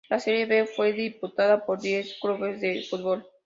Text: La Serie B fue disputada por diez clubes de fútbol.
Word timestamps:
La 0.09 0.17
Serie 0.19 0.47
B 0.47 0.65
fue 0.65 0.93
disputada 0.93 1.63
por 1.63 1.79
diez 1.79 2.17
clubes 2.19 2.59
de 2.59 2.81
fútbol. 2.89 3.23